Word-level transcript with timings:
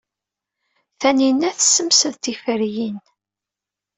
Tanina 0.99 1.49
tessemsed 1.57 2.15
tiferyin. 2.23 2.97